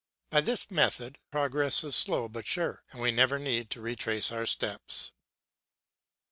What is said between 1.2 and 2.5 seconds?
progress is slow but